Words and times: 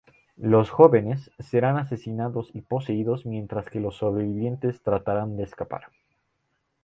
Los 0.37 0.71
jóvenes 0.71 1.29
serán 1.37 1.77
asesinados 1.77 2.49
y 2.55 2.61
poseídos 2.61 3.27
mientras 3.27 3.69
que 3.69 3.79
los 3.79 3.97
sobrevivientes 3.97 4.81
tratarán 4.81 5.37
de 5.37 5.43
escapar. 5.43 5.91